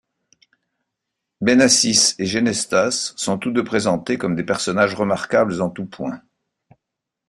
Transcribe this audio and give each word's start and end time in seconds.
Benassis 1.41 2.15
et 2.17 2.25
Genestas 2.25 3.13
sont 3.15 3.37
tous 3.37 3.51
deux 3.51 3.63
présentés 3.63 4.17
comme 4.17 4.35
des 4.35 4.43
personnages 4.43 4.95
remarquables 4.95 5.61
en 5.61 5.69
tout 5.69 5.85
point. 5.85 6.23